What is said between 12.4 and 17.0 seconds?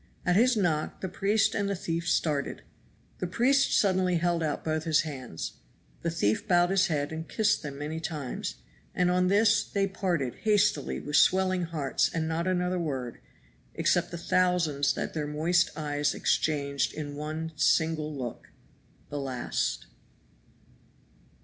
another word except the thousands that their moist eyes exchanged